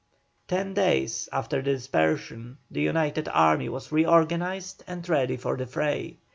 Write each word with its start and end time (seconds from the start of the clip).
Ten 0.47 0.73
days 0.73 1.29
after 1.31 1.57
the 1.57 1.73
dispersion 1.73 2.57
the 2.71 2.81
united 2.81 3.29
army 3.31 3.69
was 3.69 3.91
reorganized 3.91 4.83
and 4.87 5.07
ready 5.07 5.37
for 5.37 5.55
the 5.57 5.67
fray. 5.67 6.17